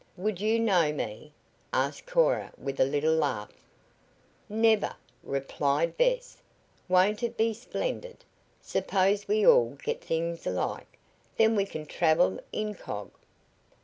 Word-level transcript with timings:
"Would 0.17 0.41
you 0.41 0.59
know 0.59 0.91
me?" 0.91 1.31
asked 1.71 2.07
Cora 2.07 2.53
with 2.57 2.79
a 2.79 2.85
little 2.85 3.13
laugh. 3.13 3.51
"Never!" 4.49 4.95
replied 5.21 5.95
Bess. 5.95 6.41
"Won't 6.89 7.21
it 7.21 7.37
be 7.37 7.53
splendid? 7.53 8.25
Suppose 8.63 9.27
we 9.27 9.45
all 9.45 9.77
get 9.83 10.01
things 10.03 10.47
alike? 10.47 10.97
Then 11.37 11.55
we 11.55 11.65
can 11.65 11.85
travel 11.85 12.39
incog!" 12.51 13.11